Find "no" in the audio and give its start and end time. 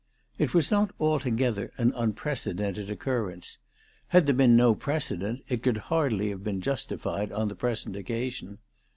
4.55-4.73